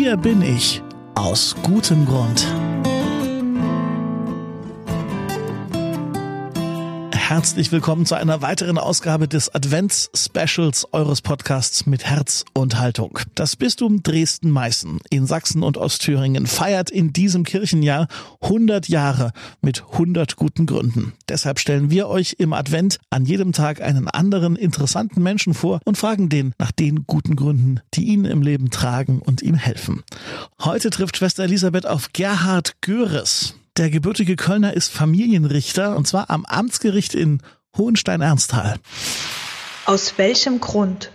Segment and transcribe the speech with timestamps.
[0.00, 0.80] Hier bin ich
[1.16, 2.46] aus gutem Grund.
[7.28, 13.18] Herzlich willkommen zu einer weiteren Ausgabe des Advents-Specials eures Podcasts mit Herz und Haltung.
[13.34, 18.08] Das Bistum Dresden-Meißen in Sachsen und Ostthüringen feiert in diesem Kirchenjahr
[18.40, 21.12] 100 Jahre mit 100 guten Gründen.
[21.28, 25.98] Deshalb stellen wir euch im Advent an jedem Tag einen anderen interessanten Menschen vor und
[25.98, 30.02] fragen den nach den guten Gründen, die ihn im Leben tragen und ihm helfen.
[30.62, 33.57] Heute trifft Schwester Elisabeth auf Gerhard Göres.
[33.78, 37.40] Der gebürtige Kölner ist Familienrichter und zwar am Amtsgericht in
[37.76, 38.74] Hohenstein-Ernsthal.
[39.86, 41.12] Aus welchem Grund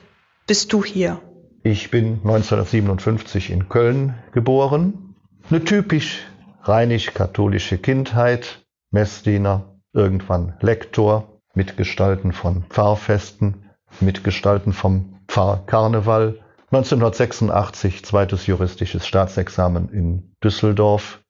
[0.47, 1.19] bist du hier?
[1.63, 5.15] Ich bin 1957 in Köln geboren.
[5.49, 6.21] Eine typisch
[6.61, 16.39] rheinisch-katholische Kindheit, Messdiener, irgendwann Lektor, Mitgestalten von Pfarrfesten, Mitgestalten vom Pfarrkarneval.
[16.71, 21.22] 1986 zweites juristisches Staatsexamen in Düsseldorf,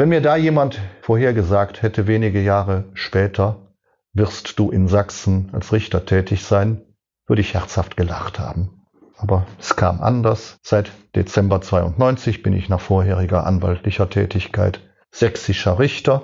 [0.00, 3.74] wenn mir da jemand vorhergesagt hätte, wenige Jahre später
[4.14, 6.80] wirst du in Sachsen als Richter tätig sein,
[7.26, 8.86] würde ich herzhaft gelacht haben.
[9.18, 10.58] Aber es kam anders.
[10.62, 16.22] Seit Dezember 92 bin ich nach vorheriger anwaltlicher Tätigkeit sächsischer Richter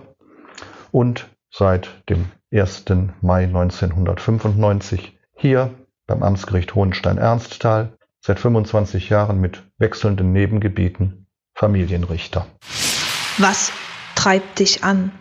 [0.91, 2.87] und seit dem 1.
[3.21, 5.75] Mai 1995 hier
[6.07, 12.47] beim Amtsgericht Hohenstein-Ernsthal, seit 25 Jahren mit wechselnden Nebengebieten Familienrichter.
[13.39, 13.71] Was
[14.15, 15.13] treibt dich an?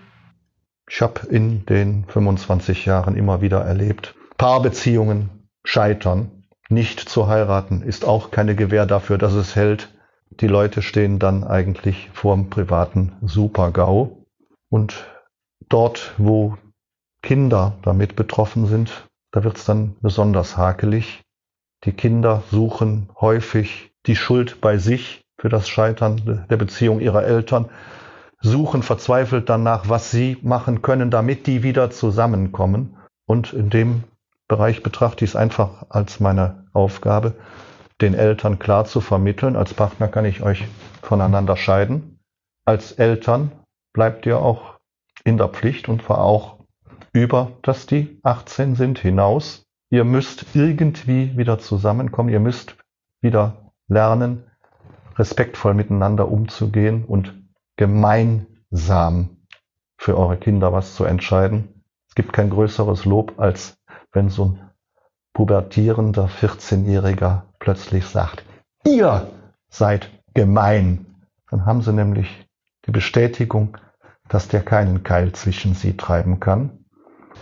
[0.89, 6.45] Ich habe in den 25 Jahren immer wieder erlebt, Paarbeziehungen scheitern.
[6.69, 9.89] Nicht zu heiraten ist auch keine Gewähr dafür, dass es hält.
[10.29, 14.25] Die Leute stehen dann eigentlich vorm privaten Super-GAU.
[14.69, 15.05] Und
[15.67, 16.57] dort, wo
[17.21, 21.21] Kinder damit betroffen sind, da wird es dann besonders hakelig.
[21.83, 27.69] Die Kinder suchen häufig die Schuld bei sich für das Scheitern der Beziehung ihrer Eltern
[28.45, 32.95] suchen verzweifelt danach, was sie machen können, damit die wieder zusammenkommen.
[33.25, 34.03] Und in dem
[34.47, 37.33] Bereich betrachte ich es einfach als meine Aufgabe,
[38.01, 39.55] den Eltern klar zu vermitteln.
[39.55, 40.67] Als Partner kann ich euch
[41.01, 42.19] voneinander scheiden.
[42.65, 43.51] Als Eltern
[43.93, 44.79] bleibt ihr auch
[45.23, 46.59] in der Pflicht und zwar auch
[47.13, 49.63] über, dass die 18 sind, hinaus.
[49.89, 52.29] Ihr müsst irgendwie wieder zusammenkommen.
[52.29, 52.75] Ihr müsst
[53.21, 54.43] wieder lernen,
[55.17, 57.33] respektvoll miteinander umzugehen und
[57.77, 59.37] gemeinsam
[59.97, 61.83] für eure Kinder was zu entscheiden.
[62.07, 63.77] Es gibt kein größeres Lob, als
[64.11, 64.69] wenn so ein
[65.33, 68.45] pubertierender 14-Jähriger plötzlich sagt,
[68.85, 69.29] ihr
[69.69, 71.05] seid gemein.
[71.49, 72.47] Dann haben sie nämlich
[72.85, 73.77] die Bestätigung,
[74.29, 76.85] dass der keinen Keil zwischen sie treiben kann.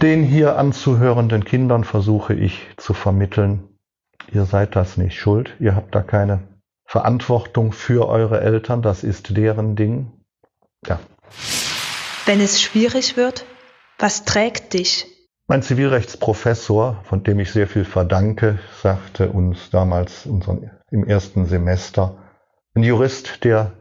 [0.02, 3.64] Den hier anzuhörenden Kindern versuche ich zu vermitteln,
[4.32, 6.40] ihr seid das nicht schuld, ihr habt da keine
[6.86, 10.12] Verantwortung für eure Eltern, das ist deren Ding.
[10.88, 11.00] Ja.
[12.26, 13.46] Wenn es schwierig wird,
[14.00, 15.08] was trägt dich?
[15.48, 22.18] Mein Zivilrechtsprofessor, von dem ich sehr viel verdanke, sagte uns damals unseren, im ersten Semester,
[22.76, 23.74] ein Jurist, der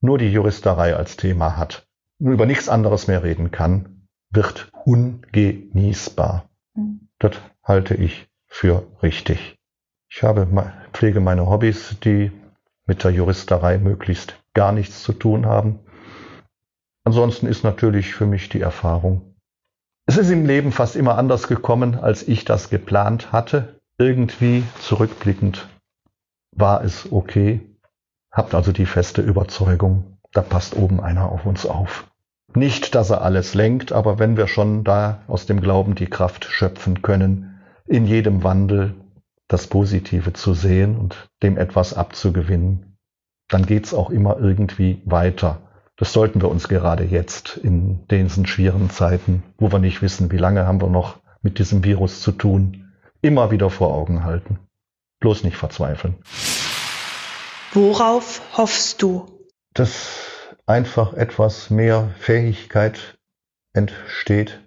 [0.00, 1.86] nur die Juristerei als Thema hat,
[2.18, 6.48] nur über nichts anderes mehr reden kann, wird ungenießbar.
[6.74, 7.08] Mhm.
[7.18, 7.32] Das
[7.64, 9.56] halte ich für richtig.
[10.10, 10.46] Ich habe,
[10.92, 12.32] pflege meine Hobbys, die
[12.86, 15.80] mit der Juristerei möglichst gar nichts zu tun haben.
[17.08, 19.34] Ansonsten ist natürlich für mich die Erfahrung.
[20.04, 23.80] Es ist im Leben fast immer anders gekommen, als ich das geplant hatte.
[23.96, 25.70] Irgendwie zurückblickend
[26.54, 27.62] war es okay.
[28.30, 32.10] Habt also die feste Überzeugung, da passt oben einer auf uns auf.
[32.54, 36.44] Nicht, dass er alles lenkt, aber wenn wir schon da aus dem Glauben die Kraft
[36.44, 38.94] schöpfen können, in jedem Wandel
[39.48, 42.98] das Positive zu sehen und dem etwas abzugewinnen,
[43.48, 45.62] dann geht's auch immer irgendwie weiter.
[45.98, 50.36] Das sollten wir uns gerade jetzt in diesen schweren Zeiten, wo wir nicht wissen, wie
[50.36, 54.60] lange haben wir noch mit diesem Virus zu tun, immer wieder vor Augen halten.
[55.18, 56.14] Bloß nicht verzweifeln.
[57.72, 59.26] Worauf hoffst du?
[59.74, 63.18] Dass einfach etwas mehr Fähigkeit
[63.72, 64.60] entsteht,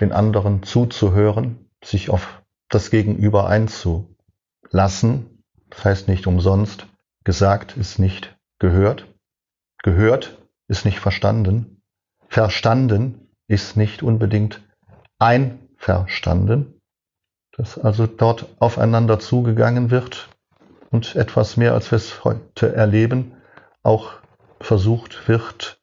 [0.00, 5.42] den anderen zuzuhören, sich auf das Gegenüber einzulassen.
[5.68, 6.86] Das heißt nicht umsonst,
[7.24, 9.12] gesagt ist nicht gehört.
[9.82, 11.82] Gehört ist nicht verstanden.
[12.28, 14.62] Verstanden ist nicht unbedingt
[15.18, 16.80] einverstanden.
[17.52, 20.28] Dass also dort aufeinander zugegangen wird
[20.90, 23.32] und etwas mehr, als wir es heute erleben,
[23.82, 24.12] auch
[24.60, 25.80] versucht wird,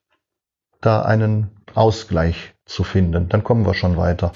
[0.80, 3.28] da einen Ausgleich zu finden.
[3.28, 4.32] Dann kommen wir schon weiter.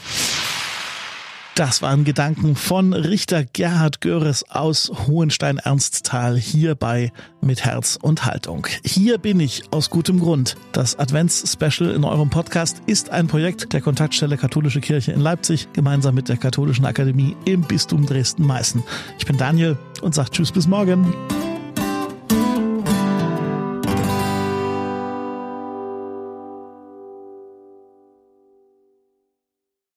[1.59, 7.11] Das waren Gedanken von Richter Gerhard Göres aus Hohenstein-Ernsthal hierbei
[7.41, 8.69] mit Herz und Haltung.
[8.85, 10.57] Hier bin ich aus gutem Grund.
[10.71, 16.15] Das Advents-Special in eurem Podcast ist ein Projekt der Kontaktstelle Katholische Kirche in Leipzig gemeinsam
[16.15, 18.85] mit der Katholischen Akademie im Bistum Dresden-Meißen.
[19.19, 21.13] Ich bin Daniel und sage Tschüss bis morgen.